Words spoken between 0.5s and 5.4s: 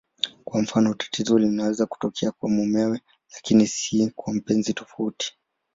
mfano, tatizo linaweza kutokea kwa mumewe lakini si kwa mpenzi tofauti.